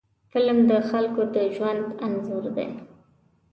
فلم 0.33 0.57
د 0.69 0.71
خلکو 0.89 1.21
د 1.35 1.37
ژوند 1.55 1.83
انځور 2.05 2.43
دی 2.55 2.69